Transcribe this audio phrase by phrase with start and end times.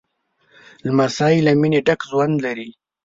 [0.85, 2.69] لمسی له مینې ډک ژوند لري.